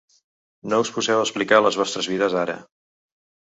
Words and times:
No 0.71 0.79
us 0.83 0.91
poseu 0.95 1.21
a 1.23 1.25
explicar 1.25 1.59
les 1.67 1.77
vostres 1.83 2.09
vides, 2.15 2.39
ara! 2.47 2.57